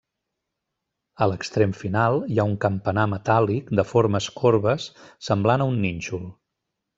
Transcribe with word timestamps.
A 1.25 1.27
l'extrem 1.31 1.75
final 1.81 2.17
hi 2.35 2.39
ha 2.39 2.45
un 2.53 2.57
campanar 2.65 3.03
metàl·lic 3.11 3.69
de 3.81 3.85
formes 3.93 4.31
corbes 4.41 4.89
semblant 5.29 5.67
a 5.67 5.73
un 5.75 5.79
nínxol. 5.85 6.27